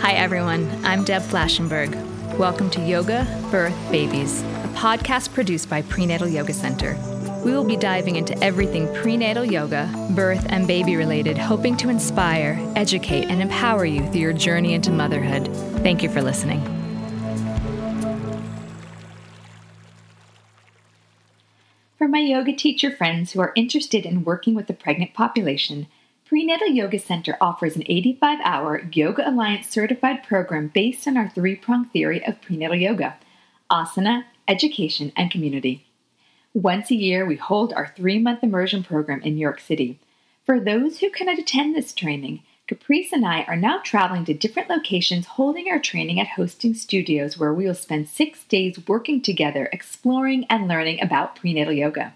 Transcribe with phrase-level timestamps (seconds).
[0.00, 0.70] Hi, everyone.
[0.84, 1.94] I'm Deb Flashenberg.
[2.38, 6.96] Welcome to Yoga, Birth, Babies, a podcast produced by Prenatal Yoga Center.
[7.44, 12.56] We will be diving into everything prenatal yoga, birth, and baby related, hoping to inspire,
[12.76, 15.48] educate, and empower you through your journey into motherhood.
[15.82, 16.62] Thank you for listening.
[21.98, 25.88] For my yoga teacher friends who are interested in working with the pregnant population,
[26.30, 31.56] Prenatal Yoga Center offers an 85 hour Yoga Alliance certified program based on our three
[31.56, 33.16] prong theory of prenatal yoga
[33.68, 35.88] asana, education, and community.
[36.54, 39.98] Once a year, we hold our three month immersion program in New York City.
[40.46, 44.70] For those who cannot attend this training, Caprice and I are now traveling to different
[44.70, 49.68] locations holding our training at hosting studios where we will spend six days working together,
[49.72, 52.14] exploring and learning about prenatal yoga.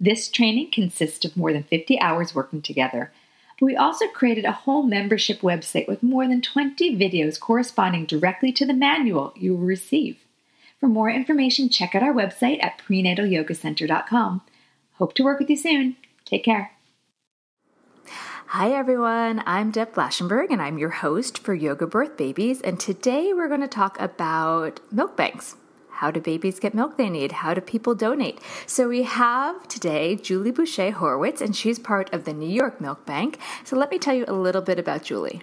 [0.00, 3.12] This training consists of more than 50 hours working together
[3.58, 8.52] but we also created a whole membership website with more than 20 videos corresponding directly
[8.52, 10.18] to the manual you will receive.
[10.80, 14.42] For more information, check out our website at prenatalyogacenter.com.
[14.94, 15.96] Hope to work with you soon.
[16.24, 16.72] Take care.
[18.48, 22.60] Hi everyone, I'm Deb Flashenberg and I'm your host for Yoga Birth Babies.
[22.60, 25.56] And today we're going to talk about milk banks.
[25.94, 27.32] How do babies get milk they need?
[27.32, 28.40] How do people donate?
[28.66, 33.38] So we have today Julie Bouchet-Horwitz, and she's part of the New York Milk Bank.
[33.62, 35.42] So let me tell you a little bit about Julie.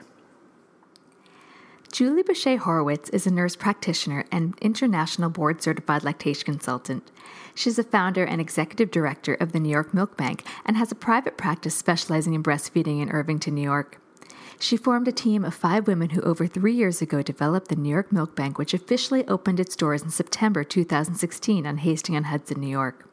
[1.91, 7.09] Julie Bouchet-Horwitz is a nurse practitioner and international board certified lactation consultant.
[7.55, 10.95] She's a founder and executive director of the New York Milk Bank and has a
[10.95, 14.00] private practice specializing in breastfeeding in Irvington, New York.
[14.61, 17.89] She formed a team of five women who over three years ago developed the New
[17.89, 22.61] York Milk Bank, which officially opened its doors in September 2016 on Hastings on Hudson,
[22.61, 23.09] New York.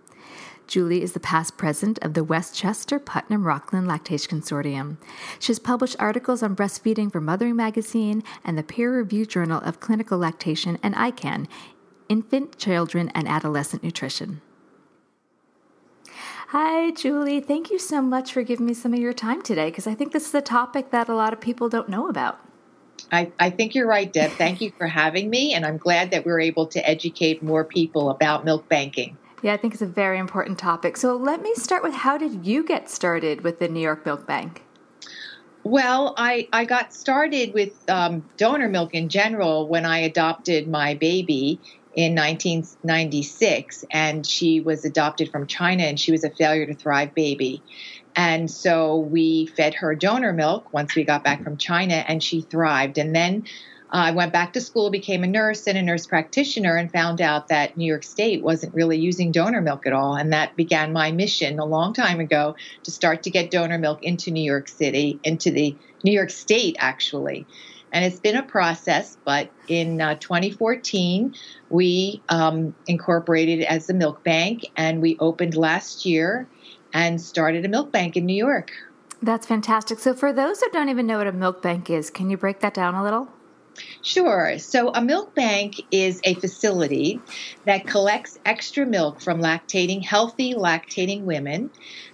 [0.66, 4.98] Julie is the past president of the Westchester Putnam Rockland Lactation Consortium.
[5.38, 9.80] She has published articles on breastfeeding for Mothering Magazine and the peer reviewed Journal of
[9.80, 11.46] Clinical Lactation and ICAN,
[12.10, 14.42] Infant, Children, and Adolescent Nutrition.
[16.52, 17.40] Hi, Julie.
[17.40, 20.14] Thank you so much for giving me some of your time today because I think
[20.14, 22.40] this is a topic that a lot of people don't know about.
[23.12, 24.30] I, I think you're right, Deb.
[24.30, 28.08] Thank you for having me, and I'm glad that we're able to educate more people
[28.08, 29.18] about milk banking.
[29.42, 30.96] Yeah, I think it's a very important topic.
[30.96, 34.26] So let me start with how did you get started with the New York Milk
[34.26, 34.62] Bank?
[35.64, 40.94] Well, I, I got started with um, donor milk in general when I adopted my
[40.94, 41.60] baby
[41.94, 47.14] in 1996, and she was adopted from China, and she was a failure to thrive
[47.14, 47.62] baby.
[48.14, 52.40] And so we fed her donor milk once we got back from China, and she
[52.40, 52.98] thrived.
[52.98, 53.44] And then
[53.90, 57.20] uh, I went back to school, became a nurse and a nurse practitioner, and found
[57.20, 60.14] out that New York State wasn't really using donor milk at all.
[60.14, 64.02] And that began my mission a long time ago to start to get donor milk
[64.02, 67.46] into New York City, into the New York State, actually.
[67.92, 71.34] And it's been a process, but in uh, 2014,
[71.70, 76.48] we um, incorporated as the milk bank and we opened last year
[76.92, 78.72] and started a milk bank in New York.
[79.22, 79.98] That's fantastic.
[79.98, 82.60] So, for those that don't even know what a milk bank is, can you break
[82.60, 83.28] that down a little?
[84.02, 84.58] Sure.
[84.58, 87.24] So, a milk bank is a facility
[87.64, 91.70] that collects extra milk from lactating, healthy lactating women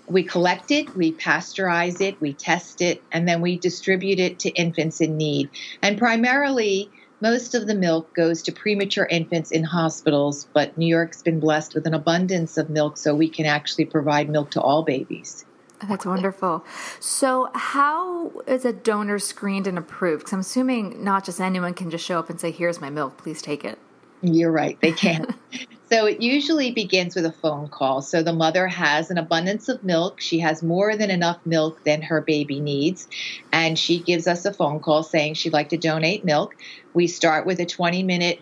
[0.09, 4.51] we collect it, we pasteurize it, we test it, and then we distribute it to
[4.51, 5.51] infants in need.
[5.83, 6.93] And primarily,
[7.23, 11.75] most of the milk goes to premature infants in hospitals, but New York's been blessed
[11.75, 15.45] with an abundance of milk, so we can actually provide milk to all babies.
[15.89, 16.65] That's wonderful.
[17.01, 20.21] So, how is a donor screened and approved?
[20.21, 23.17] Because I'm assuming not just anyone can just show up and say, Here's my milk,
[23.17, 23.79] please take it.
[24.23, 25.35] You're right, they can.
[25.91, 28.01] So it usually begins with a phone call.
[28.01, 30.21] So the mother has an abundance of milk.
[30.21, 33.07] She has more than enough milk than her baby needs.
[33.53, 36.57] And she gives us a phone call saying she'd like to donate milk.
[36.95, 38.41] We start with a 20 minute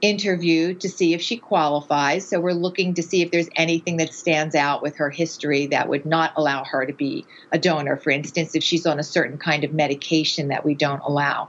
[0.00, 2.28] interview to see if she qualifies.
[2.28, 5.88] So we're looking to see if there's anything that stands out with her history that
[5.88, 7.96] would not allow her to be a donor.
[7.96, 11.48] For instance, if she's on a certain kind of medication that we don't allow.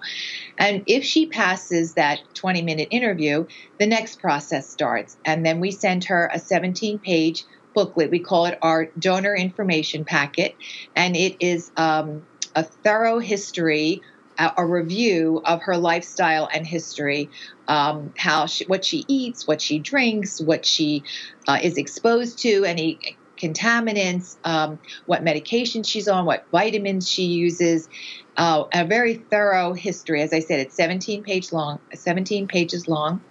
[0.58, 3.46] And if she passes that 20 minute interview,
[3.80, 5.18] the next process starts.
[5.26, 7.46] And then we send her a 17 page
[7.76, 8.10] booklet.
[8.10, 10.56] We call it our donor information packet.
[10.96, 12.24] And it is um,
[12.56, 14.02] a thorough history
[14.58, 17.30] a review of her lifestyle and history,
[17.68, 21.04] um, how she, what she eats, what she drinks, what she
[21.48, 27.88] uh, is exposed to, any contaminants, um, what medication she's on, what vitamins she uses.
[28.38, 30.22] Uh, a very thorough history.
[30.22, 33.22] As I said, it's 17 page long, 17 pages long,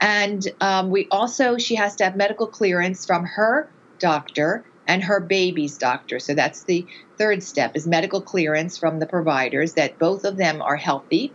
[0.00, 3.68] and um, we also she has to have medical clearance from her
[3.98, 6.18] doctor and her baby's doctor.
[6.18, 6.86] So that's the
[7.18, 11.32] third step is medical clearance from the providers that both of them are healthy.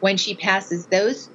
[0.00, 1.28] When she passes those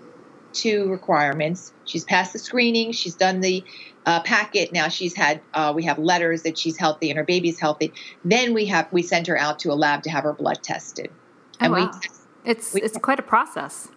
[0.52, 3.64] two requirements, she's passed the screening, she's done the
[4.06, 4.74] uh, packet.
[4.74, 7.94] Now she's had uh, we have letters that she's healthy and her baby's healthy.
[8.26, 11.10] Then we have we send her out to a lab to have her blood tested.
[11.10, 11.92] Oh, and wow.
[11.92, 13.88] we it's we, it's quite a process.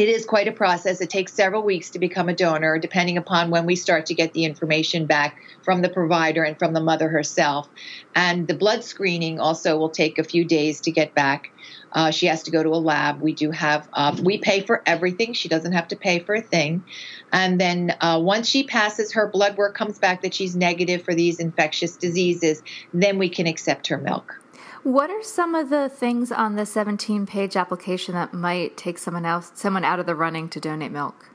[0.00, 1.02] It is quite a process.
[1.02, 4.32] It takes several weeks to become a donor, depending upon when we start to get
[4.32, 7.68] the information back from the provider and from the mother herself.
[8.14, 11.50] And the blood screening also will take a few days to get back.
[11.92, 13.20] Uh, she has to go to a lab.
[13.20, 15.34] We do have, uh, we pay for everything.
[15.34, 16.82] She doesn't have to pay for a thing.
[17.30, 21.14] And then uh, once she passes, her blood work comes back that she's negative for
[21.14, 22.62] these infectious diseases,
[22.94, 24.32] then we can accept her milk.
[24.82, 29.26] What are some of the things on the 17 page application that might take someone
[29.26, 31.30] else someone out of the running to donate milk?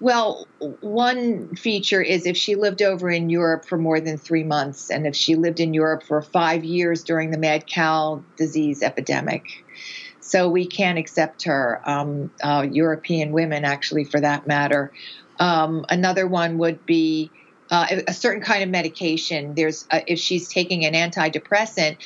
[0.00, 0.46] Well,
[0.80, 5.06] one feature is if she lived over in Europe for more than three months, and
[5.06, 9.64] if she lived in Europe for five years during the mad cow disease epidemic.
[10.20, 14.92] So we can accept her, um, uh, European women, actually, for that matter.
[15.38, 17.30] Um, another one would be
[17.70, 19.54] uh, a certain kind of medication.
[19.54, 21.96] There's uh, if she's taking an antidepressant,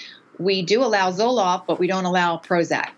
[0.41, 2.93] we do allow Zoloft, but we don't allow Prozac.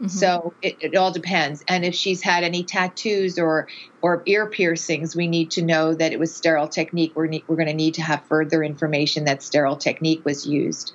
[0.00, 0.08] Mm-hmm.
[0.08, 1.64] So it, it, all depends.
[1.66, 3.68] And if she's had any tattoos or
[4.00, 7.12] or ear piercings, we need to know that it was sterile technique.
[7.14, 10.92] We're ne- we're going to need to have further information that sterile technique was used.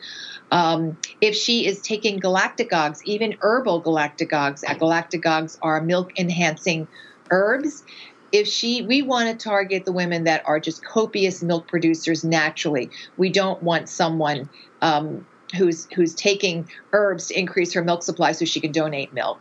[0.51, 6.88] Um, if she is taking galactagogues, even herbal galactagogues, uh, galactagogues are milk enhancing
[7.31, 7.83] herbs.
[8.31, 12.89] If she, we want to target the women that are just copious milk producers naturally.
[13.17, 14.49] We don't want someone
[14.81, 19.39] um, who's who's taking herbs to increase her milk supply so she can donate milk.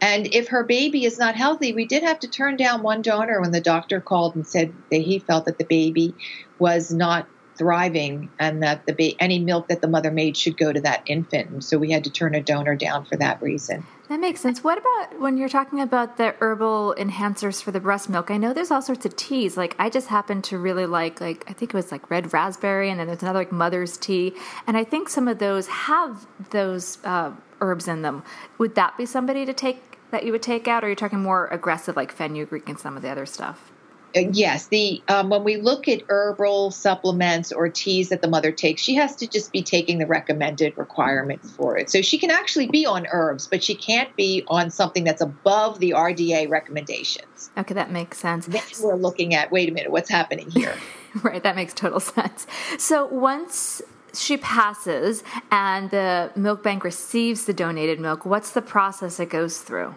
[0.00, 3.40] And if her baby is not healthy, we did have to turn down one donor
[3.40, 6.14] when the doctor called and said that he felt that the baby
[6.58, 7.28] was not
[7.58, 11.02] thriving and that the ba- any milk that the mother made should go to that
[11.06, 11.50] infant.
[11.50, 13.84] And so we had to turn a donor down for that reason.
[14.08, 14.64] That makes sense.
[14.64, 18.30] What about when you're talking about the herbal enhancers for the breast milk?
[18.30, 19.58] I know there's all sorts of teas.
[19.58, 22.88] Like I just happen to really like like I think it was like red raspberry,
[22.88, 24.34] and then there's another like mother's tea,
[24.66, 28.22] and I think some of those have those uh, herbs in them.
[28.56, 31.20] Would that be somebody to take that you would take out, or are you talking
[31.20, 33.72] more aggressive like fenugreek and some of the other stuff?
[34.16, 38.50] Uh, yes, the um, when we look at herbal supplements or teas that the mother
[38.52, 41.90] takes, she has to just be taking the recommended requirements for it.
[41.90, 45.78] So she can actually be on herbs, but she can't be on something that's above
[45.78, 47.50] the RDA recommendations.
[47.56, 48.46] Okay, that makes sense.
[48.46, 50.74] Then we're looking at wait a minute, what's happening here?
[51.22, 52.46] right, that makes total sense.
[52.78, 53.82] So once
[54.14, 59.58] she passes and the milk bank receives the donated milk, what's the process it goes
[59.58, 59.94] through?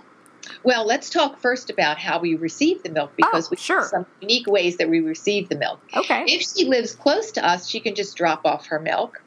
[0.64, 3.80] Well, let's talk first about how we receive the milk oh, because oh, we sure.
[3.80, 5.80] have some unique ways that we receive the milk.
[5.96, 6.24] Okay.
[6.28, 9.22] If she lives close to us, she can just drop off her milk.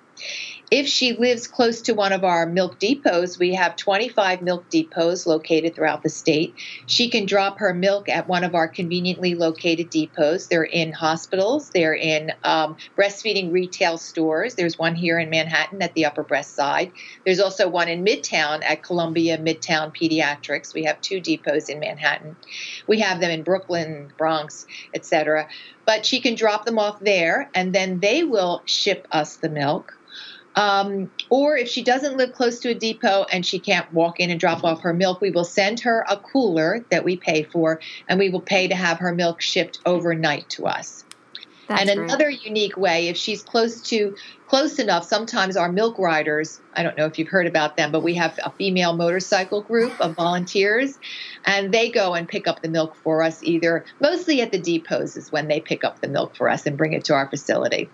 [0.70, 5.26] If she lives close to one of our milk depots, we have 25 milk depots
[5.26, 6.54] located throughout the state.
[6.86, 10.48] She can drop her milk at one of our conveniently located depots.
[10.48, 14.54] They're in hospitals, they're in um, breastfeeding retail stores.
[14.54, 16.92] There's one here in Manhattan at the Upper Breast Side.
[17.26, 20.72] There's also one in Midtown at Columbia Midtown Pediatrics.
[20.72, 22.36] We have two depots in Manhattan.
[22.86, 25.48] We have them in Brooklyn, Bronx, etc.
[25.84, 29.94] But she can drop them off there, and then they will ship us the milk.
[30.56, 34.30] Um, or if she doesn't live close to a depot and she can't walk in
[34.30, 37.80] and drop off her milk, we will send her a cooler that we pay for,
[38.08, 41.04] and we will pay to have her milk shipped overnight to us.
[41.68, 42.44] That's and another great.
[42.44, 44.14] unique way, if she's close to
[44.46, 48.02] close enough, sometimes our milk riders, I don't know if you've heard about them, but
[48.02, 50.98] we have a female motorcycle group of volunteers,
[51.46, 55.16] and they go and pick up the milk for us either mostly at the depots
[55.16, 57.90] is when they pick up the milk for us and bring it to our facility.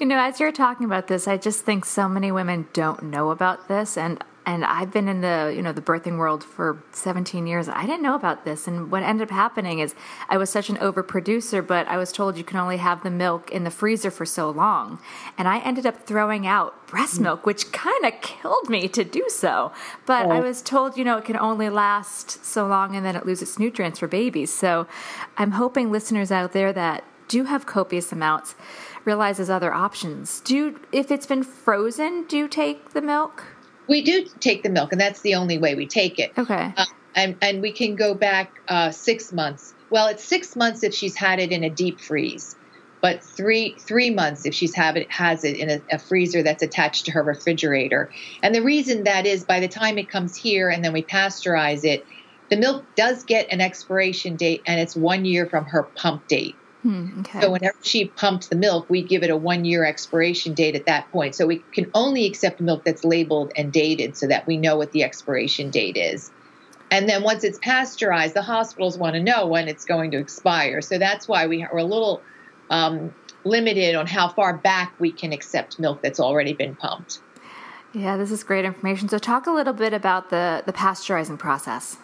[0.00, 3.30] You know, as you're talking about this, I just think so many women don't know
[3.30, 7.46] about this, and and I've been in the you know the birthing world for 17
[7.46, 7.68] years.
[7.68, 9.94] I didn't know about this, and what ended up happening is
[10.30, 13.50] I was such an overproducer, but I was told you can only have the milk
[13.50, 15.00] in the freezer for so long,
[15.36, 17.24] and I ended up throwing out breast mm.
[17.24, 19.70] milk, which kind of killed me to do so.
[20.06, 20.30] But oh.
[20.30, 23.50] I was told you know it can only last so long, and then it loses
[23.50, 24.50] its nutrients for babies.
[24.50, 24.86] So
[25.36, 28.56] I'm hoping listeners out there that do have copious amounts
[29.04, 30.40] realizes other options.
[30.40, 33.44] Do you, if it's been frozen, do you take the milk?
[33.88, 36.32] We do take the milk, and that's the only way we take it.
[36.38, 36.72] Okay.
[36.76, 39.74] Uh, and and we can go back uh, six months.
[39.90, 42.54] Well, it's six months if she's had it in a deep freeze,
[43.00, 46.62] but three three months if she's have it has it in a, a freezer that's
[46.62, 48.10] attached to her refrigerator.
[48.42, 51.84] And the reason that is, by the time it comes here and then we pasteurize
[51.84, 52.06] it,
[52.48, 56.54] the milk does get an expiration date, and it's one year from her pump date.
[56.82, 57.40] Hmm, okay.
[57.40, 60.86] So whenever she pumped the milk, we give it a one year expiration date at
[60.86, 61.34] that point.
[61.34, 64.92] So we can only accept milk that's labeled and dated so that we know what
[64.92, 66.30] the expiration date is.
[66.90, 70.80] And then once it's pasteurized, the hospitals want to know when it's going to expire.
[70.80, 72.22] So that's why we are a little
[72.68, 77.20] um, limited on how far back we can accept milk that's already been pumped.
[77.92, 79.08] Yeah, this is great information.
[79.08, 81.96] So talk a little bit about the, the pasteurizing process.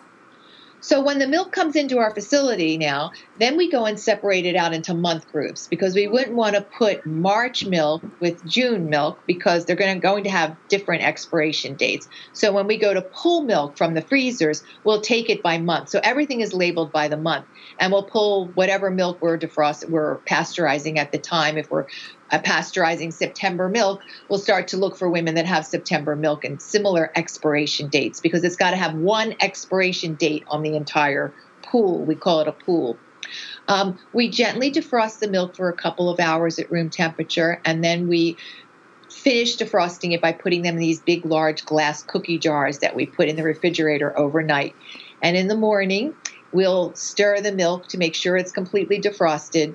[0.80, 4.56] So when the milk comes into our facility now, then we go and separate it
[4.56, 9.20] out into month groups because we wouldn't want to put March milk with June milk
[9.26, 12.08] because they're going to, going to have different expiration dates.
[12.32, 15.88] So when we go to pull milk from the freezers, we'll take it by month.
[15.88, 17.46] So everything is labeled by the month,
[17.78, 21.56] and we'll pull whatever milk we're defrost we're pasteurizing at the time.
[21.56, 21.86] If we're
[22.30, 26.60] uh, pasteurizing September milk, we'll start to look for women that have September milk and
[26.60, 32.04] similar expiration dates because it's got to have one expiration date on the entire pool.
[32.04, 32.98] We call it a pool.
[33.68, 37.82] Um, we gently defrost the milk for a couple of hours at room temperature, and
[37.82, 38.36] then we
[39.10, 43.06] finish defrosting it by putting them in these big, large glass cookie jars that we
[43.06, 44.74] put in the refrigerator overnight.
[45.22, 46.14] And in the morning,
[46.52, 49.74] we'll stir the milk to make sure it's completely defrosted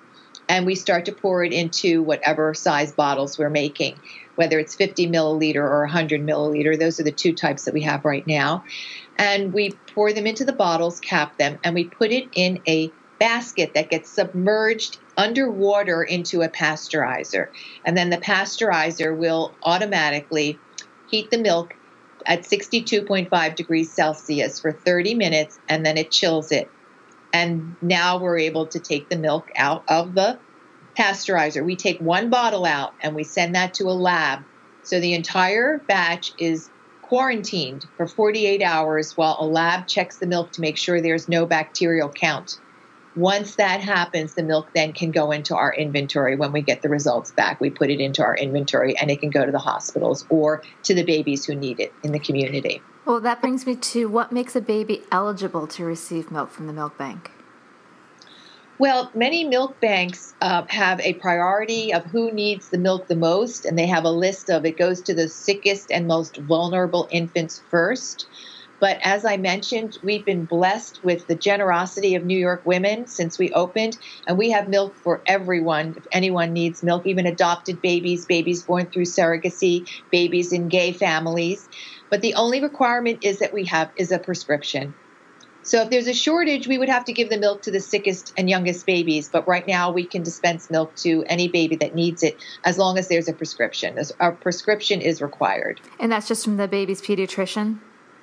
[0.51, 3.97] and we start to pour it into whatever size bottles we're making,
[4.35, 6.77] whether it's 50 milliliter or 100 milliliter.
[6.77, 8.65] Those are the two types that we have right now.
[9.17, 12.91] And we pour them into the bottles, cap them, and we put it in a
[13.17, 17.47] basket that gets submerged underwater into a pasteurizer.
[17.85, 20.59] And then the pasteurizer will automatically
[21.09, 21.73] heat the milk
[22.25, 26.69] at 62.5 degrees Celsius for 30 minutes and then it chills it
[27.33, 30.39] and now we're able to take the milk out of the
[30.97, 31.63] pasteurizer.
[31.63, 34.43] We take one bottle out and we send that to a lab.
[34.83, 36.69] So the entire batch is
[37.01, 41.45] quarantined for 48 hours while a lab checks the milk to make sure there's no
[41.45, 42.57] bacterial count.
[43.15, 46.87] Once that happens, the milk then can go into our inventory when we get the
[46.87, 47.59] results back.
[47.59, 50.93] We put it into our inventory and it can go to the hospitals or to
[50.93, 52.81] the babies who need it in the community.
[53.03, 56.73] Well, that brings me to what makes a baby eligible to receive milk from the
[56.73, 57.31] milk bank?
[58.81, 63.65] Well, many milk banks uh, have a priority of who needs the milk the most,
[63.65, 67.61] and they have a list of it goes to the sickest and most vulnerable infants
[67.69, 68.25] first.
[68.81, 73.37] But as I mentioned, we've been blessed with the generosity of New York women since
[73.37, 73.95] we opened,
[74.25, 75.93] and we have milk for everyone.
[75.95, 81.69] If anyone needs milk, even adopted babies, babies born through surrogacy, babies in gay families.
[82.09, 84.95] But the only requirement is that we have is a prescription.
[85.61, 88.33] So if there's a shortage, we would have to give the milk to the sickest
[88.35, 89.29] and youngest babies.
[89.29, 92.97] But right now, we can dispense milk to any baby that needs it as long
[92.97, 93.99] as there's a prescription.
[94.19, 95.79] A prescription is required.
[95.99, 97.77] And that's just from the baby's pediatrician?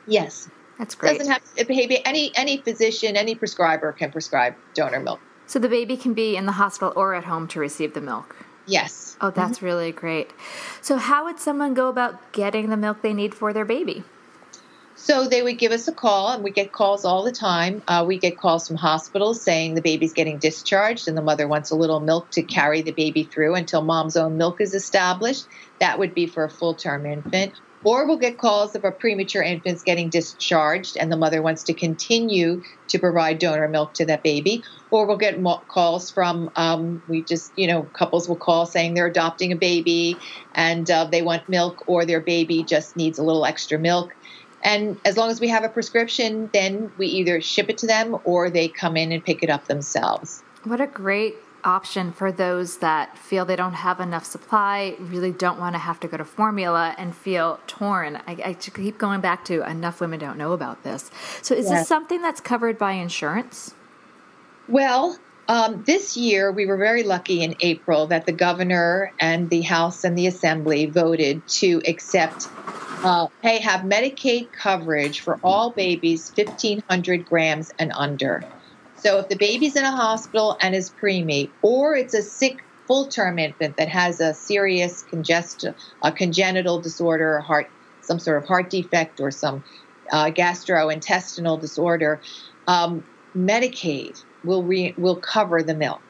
[0.09, 0.49] Yes.
[0.79, 1.19] That's great.
[1.19, 5.21] Doesn't have to, any any physician, any prescriber can prescribe donor milk.
[5.47, 8.37] So the baby can be in the hospital or at home to receive the milk.
[8.67, 9.17] Yes.
[9.21, 9.67] Oh, that's mm-hmm.
[9.67, 10.31] really great.
[10.83, 14.05] So, how would someone go about getting the milk they need for their baby?
[14.95, 17.83] So they would give us a call, and we get calls all the time.
[17.87, 21.71] Uh, we get calls from hospitals saying the baby's getting discharged and the mother wants
[21.71, 25.47] a little milk to carry the baby through until mom's own milk is established.
[25.79, 27.55] That would be for a full term infant.
[27.85, 31.75] Or we'll get calls of a premature infant's getting discharged and the mother wants to
[31.75, 34.65] continue to provide donor milk to that baby.
[34.91, 39.07] Or we'll get calls from, um, we just, you know, couples will call saying they're
[39.07, 40.17] adopting a baby
[40.55, 44.13] and uh, they want milk or their baby just needs a little extra milk.
[44.63, 48.17] And as long as we have a prescription, then we either ship it to them
[48.25, 50.43] or they come in and pick it up themselves.
[50.65, 51.37] What a great
[51.69, 56.01] option for those that feel they don't have enough supply, really don't want to have
[56.01, 58.17] to go to formula and feel torn.
[58.27, 61.11] I, I keep going back to enough women don't know about this.
[61.43, 63.75] So, is this something that's covered by insurance?
[64.67, 69.63] Well, um, this year we were very lucky in April that the governor and the
[69.63, 72.49] House and the Assembly voted to accept,
[73.05, 78.43] uh, hey, have Medicaid coverage for all babies 1,500 grams and under.
[79.01, 83.39] So if the baby's in a hospital and is preemie, or it's a sick full-term
[83.39, 85.65] infant that has a serious congest-
[86.03, 87.69] a congenital disorder, heart,
[88.03, 89.63] some sort of heart defect, or some
[90.11, 92.21] uh, gastrointestinal disorder,
[92.67, 93.05] um,
[93.37, 96.01] Medicaid will re- will cover the milk.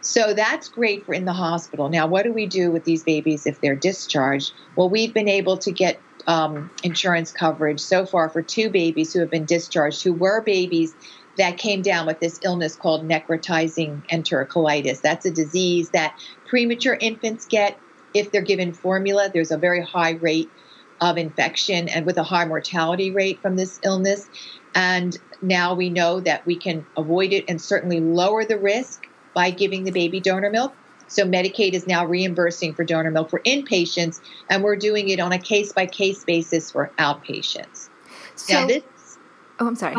[0.00, 1.88] So that's great for in the hospital.
[1.88, 4.52] Now, what do we do with these babies if they're discharged?
[4.76, 9.20] Well, we've been able to get um, insurance coverage so far for two babies who
[9.20, 10.94] have been discharged, who were babies
[11.36, 15.00] that came down with this illness called necrotizing enterocolitis.
[15.00, 17.78] That's a disease that premature infants get
[18.12, 19.30] if they're given formula.
[19.32, 20.50] There's a very high rate
[21.00, 24.28] of infection and with a high mortality rate from this illness.
[24.74, 29.50] And now we know that we can avoid it and certainly lower the risk by
[29.50, 30.74] giving the baby donor milk.
[31.06, 35.32] So Medicaid is now reimbursing for donor milk for inpatients, and we're doing it on
[35.32, 37.88] a case by case basis for outpatients.
[38.36, 38.82] So, now, this,
[39.60, 39.96] oh, I'm sorry.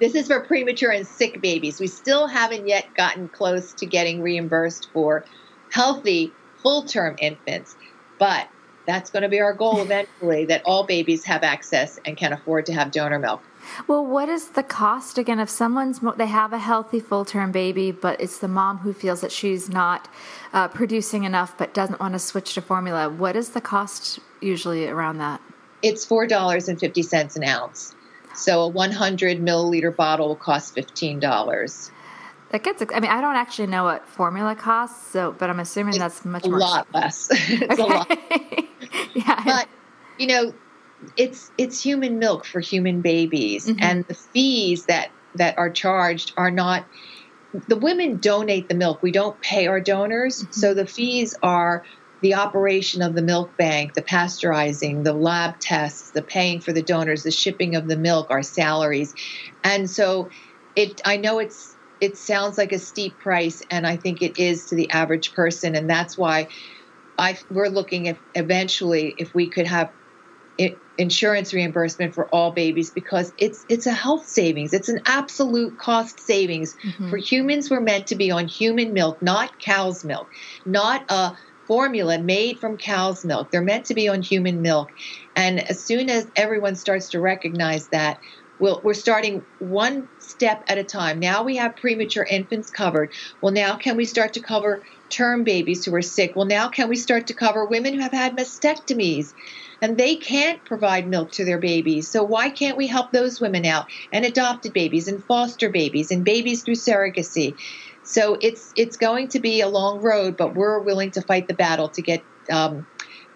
[0.00, 1.80] This is for premature and sick babies.
[1.80, 5.24] We still haven't yet gotten close to getting reimbursed for
[5.70, 7.76] healthy full term infants,
[8.18, 8.48] but
[8.86, 12.66] that's going to be our goal eventually that all babies have access and can afford
[12.66, 13.42] to have donor milk.
[13.86, 17.90] Well, what is the cost again if someone's they have a healthy full term baby,
[17.90, 20.08] but it's the mom who feels that she's not
[20.52, 23.10] uh, producing enough but doesn't want to switch to formula?
[23.10, 25.40] What is the cost usually around that?
[25.82, 27.94] It's four dollars and fifty cents an ounce.
[28.38, 31.90] So a 100 milliliter bottle will cost fifteen dollars.
[32.50, 32.82] That gets.
[32.94, 36.24] I mean, I don't actually know what formula costs, so but I'm assuming it's that's
[36.24, 36.58] much a more.
[36.58, 37.28] Lot less.
[37.32, 37.82] it's okay.
[37.82, 38.10] a lot.
[39.14, 39.42] yeah.
[39.44, 39.68] But
[40.18, 40.54] you know,
[41.16, 43.82] it's it's human milk for human babies, mm-hmm.
[43.82, 46.86] and the fees that that are charged are not.
[47.66, 49.02] The women donate the milk.
[49.02, 50.52] We don't pay our donors, mm-hmm.
[50.52, 51.84] so the fees are
[52.20, 56.82] the operation of the milk bank, the pasteurizing, the lab tests, the paying for the
[56.82, 59.14] donors, the shipping of the milk, our salaries.
[59.62, 60.30] And so
[60.74, 64.66] it I know it's it sounds like a steep price and I think it is
[64.66, 66.48] to the average person and that's why
[67.18, 69.90] I we're looking at eventually if we could have
[70.98, 74.74] insurance reimbursement for all babies because it's it's a health savings.
[74.74, 76.74] It's an absolute cost savings.
[76.74, 77.10] Mm-hmm.
[77.10, 80.28] For humans we're meant to be on human milk, not cow's milk,
[80.66, 81.36] not a
[81.68, 83.52] formula made from cow's milk.
[83.52, 84.88] They're meant to be on human milk.
[85.36, 88.18] And as soon as everyone starts to recognize that,
[88.58, 91.20] we'll, we're starting one step at a time.
[91.20, 93.12] Now we have premature infants covered.
[93.40, 96.32] Well, now can we start to cover term babies who are sick?
[96.34, 99.32] Well, now can we start to cover women who have had mastectomies?
[99.80, 102.10] and they can't provide milk to their babies.
[102.10, 106.24] So why can't we help those women out and adopted babies and foster babies and
[106.24, 107.56] babies through surrogacy?
[108.08, 111.52] So it's it's going to be a long road, but we're willing to fight the
[111.52, 112.86] battle to get um,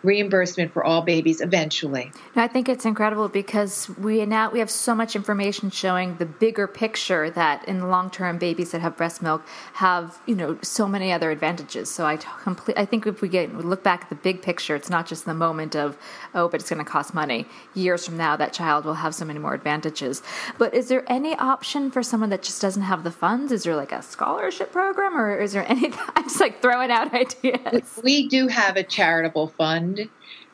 [0.03, 2.13] reimbursement for all babies eventually.
[2.35, 6.67] I think it's incredible because we now we have so much information showing the bigger
[6.67, 9.43] picture that in the long term babies that have breast milk
[9.75, 11.91] have you know so many other advantages.
[11.91, 14.75] So I complete I think if we get we look back at the big picture,
[14.75, 15.97] it's not just the moment of
[16.35, 17.47] oh, but it's going to cost money.
[17.75, 20.23] Years from now, that child will have so many more advantages.
[20.59, 23.53] But is there any option for someone that just doesn't have the funds?
[23.53, 25.93] Is there like a scholarship program, or is there any?
[26.17, 28.01] I'm just like throwing out ideas.
[28.03, 29.92] We do have a charitable fund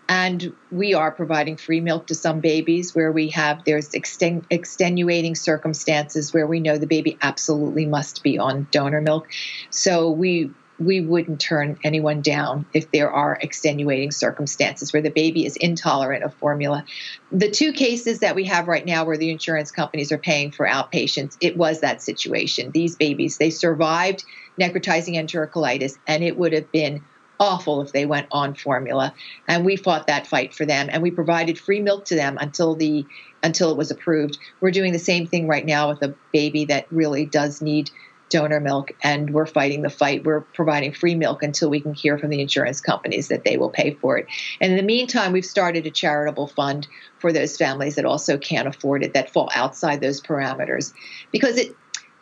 [0.09, 5.35] And we are providing free milk to some babies where we have there's exten- extenuating
[5.35, 9.29] circumstances where we know the baby absolutely must be on donor milk.
[9.70, 15.44] So we we wouldn't turn anyone down if there are extenuating circumstances where the baby
[15.44, 16.85] is intolerant of formula.
[17.33, 20.66] The two cases that we have right now where the insurance companies are paying for
[20.66, 22.70] outpatients, it was that situation.
[22.70, 24.24] These babies, they survived
[24.59, 27.03] necrotizing enterocolitis, and it would have been
[27.40, 29.14] awful if they went on formula.
[29.46, 32.74] And we fought that fight for them and we provided free milk to them until
[32.74, 33.07] the
[33.42, 34.38] until it was approved.
[34.61, 37.90] We're doing the same thing right now with a baby that really does need
[38.31, 40.24] donor milk and we're fighting the fight.
[40.24, 43.70] We're providing free milk until we can hear from the insurance companies that they will
[43.70, 44.27] pay for it.
[44.61, 46.87] And in the meantime, we've started a charitable fund
[47.18, 50.92] for those families that also can't afford it that fall outside those parameters
[51.33, 51.74] because it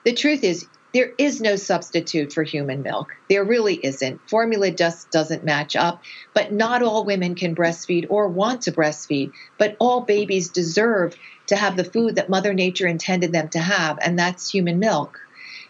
[0.04, 3.14] the truth is there is no substitute for human milk.
[3.28, 4.28] There really isn't.
[4.28, 6.02] Formula just doesn't match up.
[6.32, 9.32] But not all women can breastfeed or want to breastfeed.
[9.58, 11.16] But all babies deserve
[11.48, 15.20] to have the food that Mother Nature intended them to have, and that's human milk.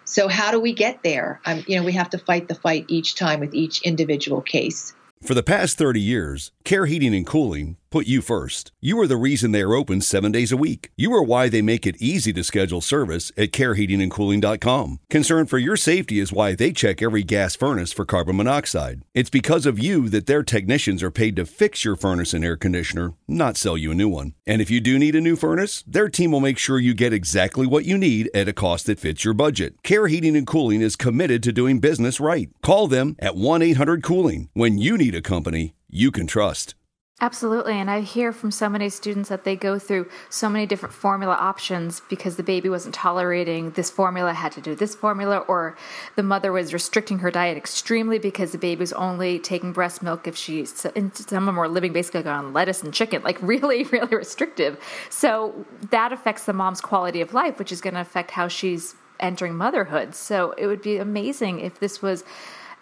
[0.05, 1.41] So how do we get there?
[1.45, 4.95] Um, you know, we have to fight the fight each time with each individual case.
[5.23, 8.73] For the past 30 years, Care Heating and Cooling put you first.
[8.81, 10.91] You are the reason they are open seven days a week.
[10.97, 15.01] You are why they make it easy to schedule service at careheatingandcooling.com.
[15.09, 19.03] Concern for your safety is why they check every gas furnace for carbon monoxide.
[19.15, 22.57] It's because of you that their technicians are paid to fix your furnace and air
[22.57, 24.35] conditioner, not sell you a new one.
[24.47, 27.13] And if you do need a new furnace, their team will make sure you get
[27.13, 29.83] exactly what you need at a cost that fits your budget.
[29.83, 32.51] Care Heating and Cooling is committed to doing business right.
[32.63, 36.75] Call them at 1 800 Cooling when you need a company you can trust.
[37.19, 37.73] Absolutely.
[37.73, 41.35] And I hear from so many students that they go through so many different formula
[41.35, 45.79] options because the baby wasn't tolerating this formula, had to do this formula, or
[46.17, 50.29] the mother was restricting her diet extremely because the baby was only taking breast milk
[50.29, 53.85] if she, and some of them were living basically on lettuce and chicken, like really,
[53.85, 54.79] really restrictive.
[55.09, 58.95] So that affects the mom's quality of life, which is going to affect how she's
[59.21, 60.15] entering motherhood.
[60.15, 62.25] So it would be amazing if this was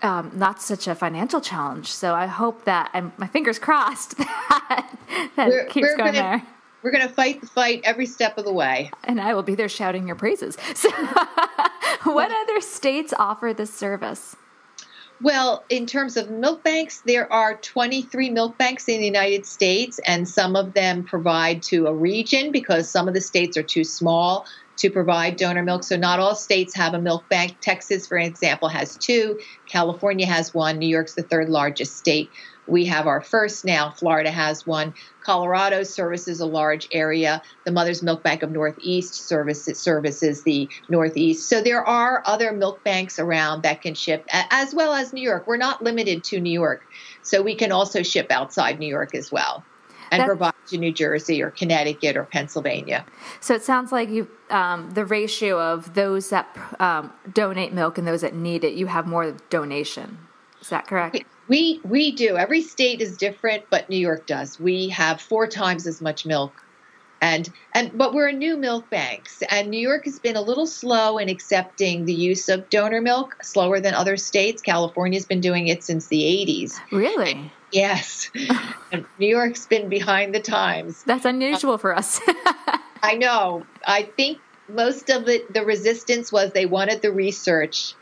[0.03, 1.91] um, not such a financial challenge.
[1.93, 4.97] So I hope that I'm my fingers crossed that
[5.37, 6.43] that we're, keeps we're going gonna, there.
[6.83, 9.55] We're going to fight the fight every step of the way, and I will be
[9.55, 10.57] there shouting your praises.
[10.77, 10.91] So
[12.13, 14.37] what other states offer this service?
[15.23, 20.01] Well, in terms of milk banks, there are 23 milk banks in the United States,
[20.07, 23.85] and some of them provide to a region because some of the states are too
[23.85, 24.45] small
[24.77, 25.85] to provide donor milk.
[25.85, 27.57] So, not all states have a milk bank.
[27.61, 32.31] Texas, for example, has two, California has one, New York's the third largest state.
[32.67, 33.91] We have our first now.
[33.91, 34.95] Florida has one.
[35.23, 37.43] Colorado services a large area.
[37.65, 41.49] The Mother's Milk Bank of Northeast services services the Northeast.
[41.49, 45.47] So there are other milk banks around that can ship, as well as New York.
[45.47, 46.87] We're not limited to New York,
[47.23, 49.63] so we can also ship outside New York as well,
[50.11, 53.05] and That's, provide to New Jersey or Connecticut or Pennsylvania.
[53.41, 58.07] So it sounds like you um, the ratio of those that um, donate milk and
[58.07, 60.19] those that need it, you have more donation.
[60.61, 61.25] Is that correct?
[61.49, 62.37] We we do.
[62.37, 64.59] Every state is different, but New York does.
[64.59, 66.65] We have four times as much milk.
[67.21, 70.67] And and but we're a new milk banks and New York has been a little
[70.67, 74.61] slow in accepting the use of donor milk, slower than other states.
[74.61, 76.75] California's been doing it since the 80s.
[76.93, 77.51] Really?
[77.75, 78.31] Yes.
[79.19, 81.03] New York's been behind the times.
[81.03, 82.21] That's unusual uh, for us.
[83.03, 83.67] I know.
[83.85, 87.95] I think most of it, the resistance was they wanted the research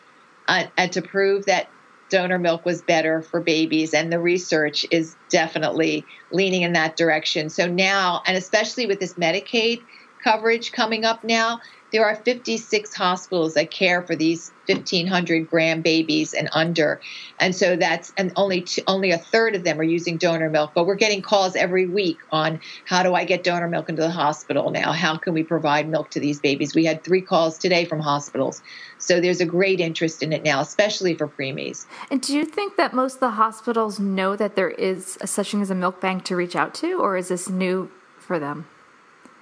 [0.47, 1.71] uh, and to prove that
[2.11, 7.49] donor milk was better for babies, and the research is definitely leaning in that direction.
[7.49, 9.81] So now, and especially with this Medicaid
[10.23, 11.61] coverage coming up now,
[11.93, 17.01] there are 56 hospitals that care for these 1500 gram babies and under.
[17.39, 20.87] And so that's and only only a third of them are using donor milk but
[20.87, 24.71] we're getting calls every week on how do i get donor milk into the hospital
[24.71, 24.93] now?
[24.93, 26.75] How can we provide milk to these babies?
[26.75, 28.63] We had three calls today from hospitals.
[28.99, 31.87] So there's a great interest in it now especially for preemies.
[32.11, 35.51] And do you think that most of the hospitals know that there is a, such
[35.51, 38.67] thing as a milk bank to reach out to or is this new for them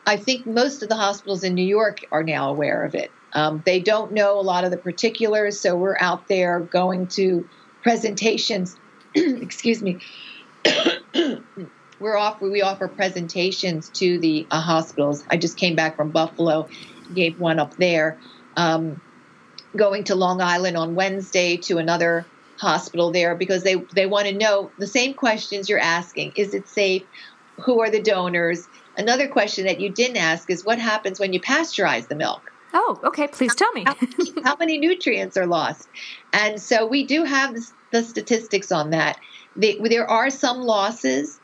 [0.06, 3.10] I think most of the hospitals in New York are now aware of it.
[3.32, 7.48] Um, they don't know a lot of the particulars, so we're out there going to
[7.82, 8.76] presentations.
[9.14, 9.98] excuse me.
[12.00, 12.40] we're off.
[12.40, 15.24] We offer presentations to the uh, hospitals.
[15.30, 16.68] I just came back from Buffalo,
[17.14, 18.18] gave one up there.
[18.56, 19.00] Um,
[19.76, 24.34] going to Long Island on Wednesday to another hospital there because they they want to
[24.34, 26.32] know the same questions you're asking.
[26.36, 27.04] Is it safe?
[27.64, 28.66] Who are the donors?
[28.96, 32.52] Another question that you didn't ask is what happens when you pasteurize the milk?
[32.72, 33.26] Oh, okay.
[33.28, 33.84] Please tell me.
[33.84, 33.96] how,
[34.44, 35.88] how, many nutrients are lost?
[36.32, 37.56] And so we do have
[37.90, 39.18] the, statistics on that.
[39.56, 41.40] The, there are some losses,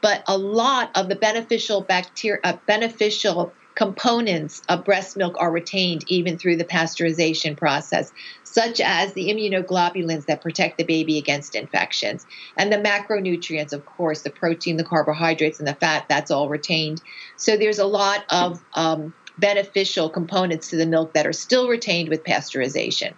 [0.00, 6.04] but a lot of the beneficial bacteria, uh, beneficial components of breast milk are retained
[6.06, 8.12] even through the pasteurization process,
[8.44, 12.26] such as the immunoglobulins that protect the baby against infections.
[12.58, 17.00] And the macronutrients, of course, the protein, the carbohydrates, and the fat, that's all retained.
[17.38, 22.10] So there's a lot of um, beneficial components to the milk that are still retained
[22.10, 23.14] with pasteurization.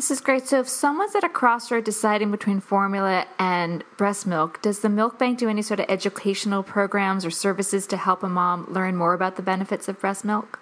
[0.00, 0.48] This is great.
[0.48, 5.18] So, if someone's at a crossroad deciding between formula and breast milk, does the milk
[5.18, 9.12] bank do any sort of educational programs or services to help a mom learn more
[9.12, 10.58] about the benefits of breast milk?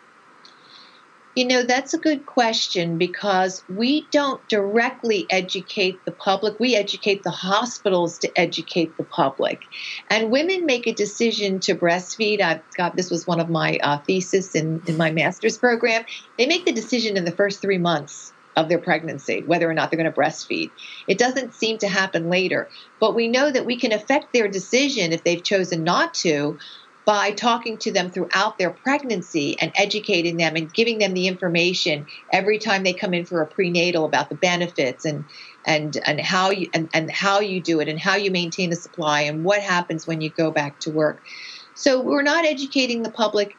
[1.37, 6.59] You know, that's a good question because we don't directly educate the public.
[6.59, 9.63] We educate the hospitals to educate the public.
[10.11, 12.41] And women make a decision to breastfeed.
[12.41, 16.05] I've got this was one of my uh, thesis in, in my master's program.
[16.37, 19.91] They make the decision in the first three months of their pregnancy, whether or not
[19.91, 20.73] they're going to breastfeed.
[21.07, 22.69] It doesn't seem to happen later,
[22.99, 26.59] but we know that we can affect their decision if they've chosen not to
[27.05, 32.07] by talking to them throughout their pregnancy and educating them and giving them the information
[32.33, 35.25] every time they come in for a prenatal about the benefits and
[35.65, 38.77] and and how you and, and how you do it and how you maintain the
[38.77, 41.23] supply and what happens when you go back to work.
[41.75, 43.55] So we're not educating the public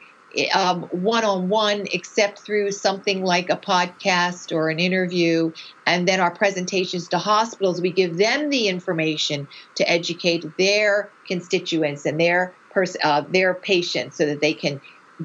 [0.91, 5.51] one on one, except through something like a podcast or an interview.
[5.85, 12.05] And then our presentations to hospitals, we give them the information to educate their constituents
[12.05, 14.81] and their pers- uh, their patients so that they can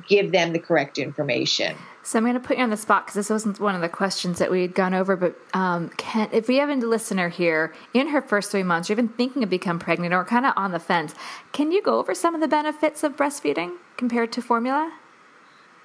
[0.09, 1.76] give them the correct information.
[2.02, 3.88] So I'm going to put you on the spot because this wasn't one of the
[3.88, 5.16] questions that we had gone over.
[5.16, 8.92] But um, can, if we have a listener here in her first three months, or
[8.92, 11.14] even thinking of becoming pregnant, or kind of on the fence,
[11.52, 14.92] can you go over some of the benefits of breastfeeding compared to formula?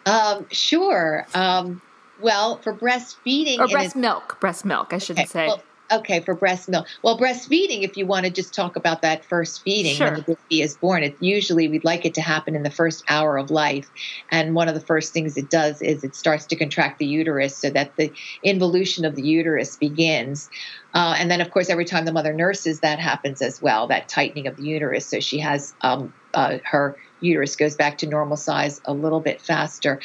[0.05, 1.25] Um, sure.
[1.33, 1.81] Um,
[2.21, 5.47] well, for breastfeeding or breast milk, breast milk, I should okay, say.
[5.47, 6.87] Well, okay, for breast milk.
[7.03, 10.07] Well, breastfeeding, if you want to just talk about that first feeding sure.
[10.07, 13.03] when the baby is born, it usually we'd like it to happen in the first
[13.09, 13.89] hour of life.
[14.31, 17.57] And one of the first things it does is it starts to contract the uterus
[17.57, 18.11] so that the
[18.43, 20.49] involution of the uterus begins.
[20.93, 24.09] Uh, and then, of course, every time the mother nurses, that happens as well, that
[24.09, 25.09] tightening of the uterus.
[25.09, 29.41] So she has um, uh, her uterus goes back to normal size a little bit
[29.41, 30.01] faster.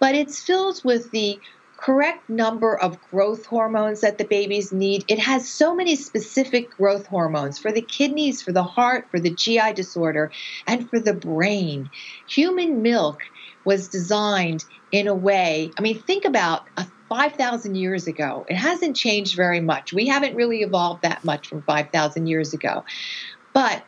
[0.00, 1.40] But it's filled with the
[1.82, 5.04] correct number of growth hormones that the babies need.
[5.08, 9.34] It has so many specific growth hormones for the kidneys, for the heart, for the
[9.34, 10.30] GI disorder,
[10.66, 11.90] and for the brain.
[12.28, 13.20] Human milk
[13.64, 18.46] was designed in a way, I mean, think about uh, a 5,000 years ago.
[18.48, 19.92] It hasn't changed very much.
[19.92, 22.84] We haven't really evolved that much from 5,000 years ago.
[23.52, 23.84] But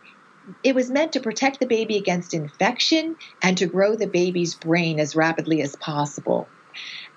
[0.63, 5.01] it was meant to protect the baby against infection and to grow the baby's brain
[5.01, 6.49] as rapidly as possible.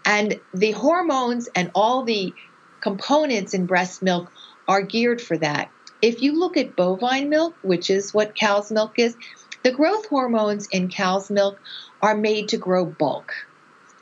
[0.07, 2.33] And the hormones and all the
[2.79, 4.31] components in breast milk
[4.65, 5.69] are geared for that.
[6.01, 9.17] If you look at bovine milk, which is what cow's milk is,
[9.63, 11.59] the growth hormones in cow's milk
[12.01, 13.33] are made to grow bulk.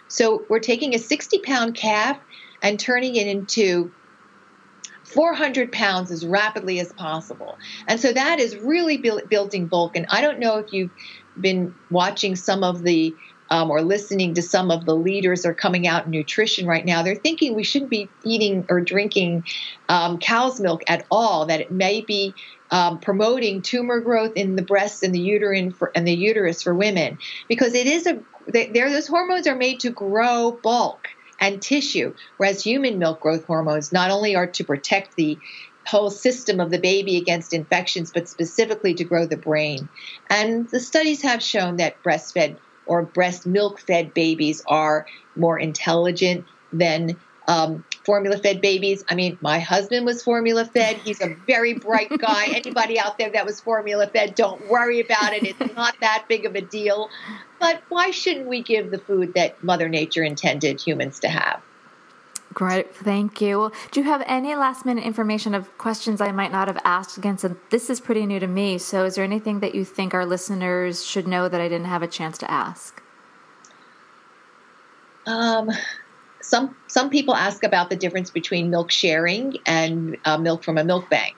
[0.07, 2.19] So we're taking a 60 pound calf
[2.61, 3.91] and turning it into
[5.05, 7.57] 400 pounds as rapidly as possible.
[7.87, 9.95] And so that is really building bulk.
[9.95, 10.91] And I don't know if you've
[11.39, 13.15] been watching some of the
[13.49, 17.03] um, or listening to some of the leaders are coming out in nutrition right now,
[17.03, 19.45] they're thinking we shouldn't be eating or drinking
[19.89, 21.45] um, cow's milk at all.
[21.45, 22.35] That it may be
[22.71, 26.73] um, promoting tumor growth in the breasts and the uterine for, and the uterus for
[26.73, 31.07] women because it is a there those hormones are made to grow bulk
[31.39, 35.37] and tissue, whereas human milk growth hormones not only are to protect the
[35.87, 39.87] whole system of the baby against infections, but specifically to grow the brain.
[40.29, 46.45] And the studies have shown that breastfed or breast milk fed babies are more intelligent
[46.71, 47.17] than
[47.47, 49.03] um, formula fed babies.
[49.07, 50.97] I mean, my husband was formula fed.
[50.97, 52.45] He's a very bright guy.
[52.47, 55.43] Anybody out there that was formula fed, don't worry about it.
[55.43, 57.09] It's not that big of a deal.
[57.59, 61.61] But why shouldn't we give the food that Mother Nature intended humans to have?
[62.55, 63.69] Great, thank you.
[63.91, 67.37] do you have any last minute information of questions I might not have asked again?
[67.37, 68.77] So this is pretty new to me.
[68.77, 72.01] So is there anything that you think our listeners should know that I didn't have
[72.01, 73.03] a chance to ask?
[75.27, 75.69] Um,
[76.41, 80.83] some some people ask about the difference between milk sharing and uh, milk from a
[80.85, 81.35] milk bank.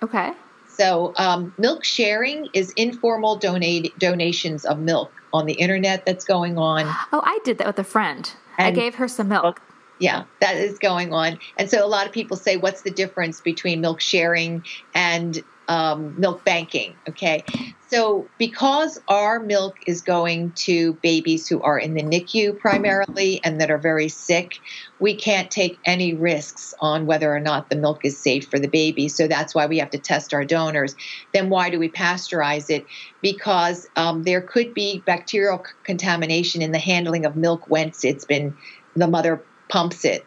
[0.00, 0.32] Okay.
[0.68, 6.56] So um, milk sharing is informal donate donations of milk on the internet that's going
[6.56, 6.84] on.
[7.12, 8.30] Oh, I did that with a friend.
[8.58, 9.60] And I gave her some milk.
[10.02, 11.38] Yeah, that is going on.
[11.56, 14.64] And so a lot of people say, what's the difference between milk sharing
[14.96, 16.96] and um, milk banking.
[17.08, 17.44] Okay.
[17.88, 23.60] So, because our milk is going to babies who are in the NICU primarily and
[23.60, 24.58] that are very sick,
[24.98, 28.68] we can't take any risks on whether or not the milk is safe for the
[28.68, 29.08] baby.
[29.08, 30.96] So, that's why we have to test our donors.
[31.32, 32.84] Then, why do we pasteurize it?
[33.20, 38.56] Because um, there could be bacterial contamination in the handling of milk once it's been,
[38.96, 40.26] the mother pumps it.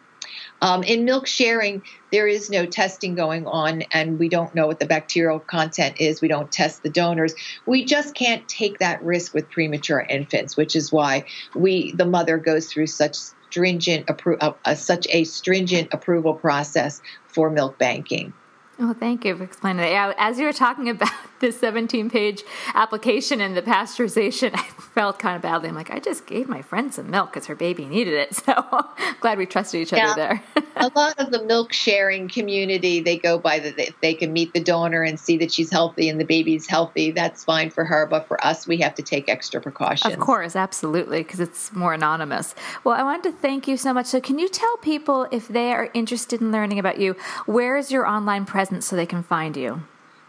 [0.60, 4.80] Um, in milk sharing, there is no testing going on, and we don't know what
[4.80, 6.20] the bacterial content is.
[6.20, 7.34] We don't test the donors.
[7.64, 12.38] We just can't take that risk with premature infants, which is why we, the mother,
[12.38, 18.32] goes through such stringent, uh, uh, such a stringent approval process for milk banking.
[18.78, 19.90] Oh, thank you for explaining that.
[19.90, 21.08] Yeah, as you were talking about
[21.40, 22.42] the 17 page
[22.74, 24.62] application and the pasteurization, I
[24.94, 25.70] felt kind of badly.
[25.70, 28.42] I'm like, I just gave my friend some milk because her baby needed it.
[28.46, 28.86] So
[29.20, 30.12] glad we trusted each yeah.
[30.12, 30.64] other there.
[30.76, 34.52] a lot of the milk sharing community, they go by that the, they can meet
[34.52, 37.10] the donor and see that she's healthy and the baby's healthy.
[37.10, 38.06] That's fine for her.
[38.06, 40.14] But for us, we have to take extra precautions.
[40.14, 42.54] Of course, absolutely, because it's more anonymous.
[42.84, 44.06] Well, I wanted to thank you so much.
[44.06, 47.90] So, can you tell people if they are interested in learning about you, where is
[47.90, 49.82] your online presence so they can find you?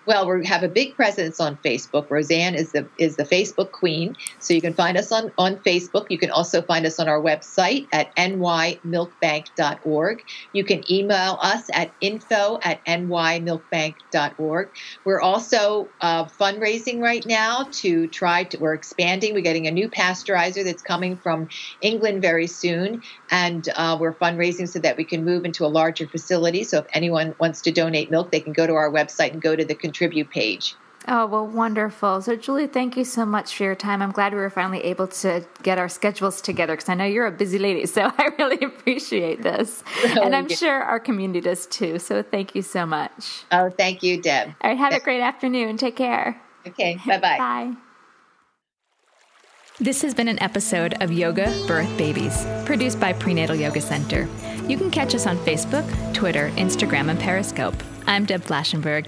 [0.08, 2.10] Well, we have a big presence on Facebook.
[2.10, 6.10] Roseanne is the is the Facebook queen, so you can find us on on Facebook.
[6.10, 10.24] You can also find us on our website at nymilkbank.org.
[10.54, 14.70] You can email us at info at nymilkbank.org.
[15.04, 18.58] We're also uh, fundraising right now to try to.
[18.60, 19.34] We're expanding.
[19.34, 21.50] We're getting a new pasteurizer that's coming from
[21.82, 26.08] England very soon, and uh, we're fundraising so that we can move into a larger
[26.08, 26.64] facility.
[26.64, 29.54] So if anyone wants to donate milk, they can go to our website and go
[29.54, 30.76] to the contribute page.
[31.10, 32.22] Oh, well, wonderful.
[32.22, 34.02] So, Julie, thank you so much for your time.
[34.02, 37.26] I'm glad we were finally able to get our schedules together because I know you're
[37.26, 37.86] a busy lady.
[37.86, 39.84] So, I really appreciate this.
[40.04, 40.56] Oh, and I'm yeah.
[40.58, 41.98] sure our community does too.
[41.98, 43.46] So, thank you so much.
[43.52, 44.50] Oh, thank you, Deb.
[44.62, 44.78] All right.
[44.78, 45.78] Have a great afternoon.
[45.78, 46.42] Take care.
[46.68, 46.98] Okay.
[47.06, 47.38] Bye-bye.
[47.38, 47.74] Bye.
[49.80, 54.28] This has been an episode of Yoga Birth Babies, produced by Prenatal Yoga Center.
[54.68, 57.76] You can catch us on Facebook, Twitter, Instagram, and Periscope.
[58.08, 59.08] I'm Deb Flashenberg.